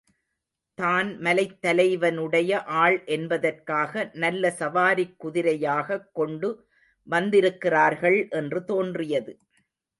[0.77, 2.63] தான் மலைத் தலைவனுடைய
[2.63, 4.09] ஆள் என்பதற்காக
[4.13, 6.49] நல்ல சவாரிக் குதிரையாகக் கொண்டு
[7.07, 9.33] வந்திருக்கிறார்கள் என்று தோன்றியது.